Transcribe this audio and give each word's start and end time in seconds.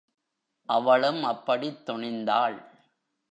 அவளும் 0.65 1.23
அப்படித் 1.23 1.89
துணிந்தாள். 1.89 2.65